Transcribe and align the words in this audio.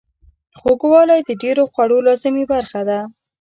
خوږوالی 0.59 1.21
د 1.27 1.29
ډیرو 1.41 1.63
خوړو 1.73 1.97
لازمي 2.07 2.45
برخه 2.53 2.81
ده. 2.89 2.99